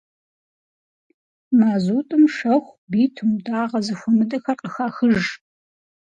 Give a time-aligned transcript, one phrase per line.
[1.57, 5.21] Мазутӏым шэху, битум, дагъэ зэхуэмыдэхэр къыхахыж.